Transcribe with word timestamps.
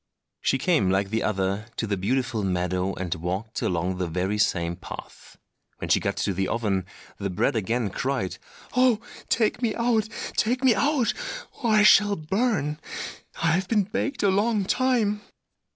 She 0.41 0.57
came, 0.57 0.89
like 0.89 1.11
the 1.11 1.21
other, 1.21 1.67
to 1.77 1.85
the 1.85 1.95
beautiful 1.95 2.41
meadow 2.43 2.95
and 2.95 3.13
walked 3.13 3.61
along 3.61 3.99
the 3.99 4.07
very 4.07 4.39
same 4.39 4.75
path. 4.75 5.37
When 5.77 5.91
she 5.91 5.99
got 5.99 6.17
to 6.17 6.33
the 6.33 6.47
oven 6.47 6.87
the 7.19 7.29
bread 7.29 7.55
again 7.55 7.91
cried, 7.91 8.39
"Oh, 8.75 8.99
take 9.29 9.61
me 9.61 9.75
out! 9.75 10.09
take 10.35 10.63
me 10.63 10.73
out! 10.73 11.13
or 11.61 11.69
I 11.69 11.83
shall 11.83 12.15
burn; 12.15 12.79
I 13.43 13.51
have 13.51 13.67
been 13.67 13.83
baked 13.83 14.23
a 14.23 14.29
long 14.29 14.65
time!" 14.65 15.21